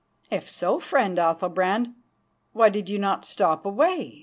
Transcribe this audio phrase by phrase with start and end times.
[0.31, 1.93] "If so, friend Athalbrand,
[2.53, 4.19] why did you not stop away?"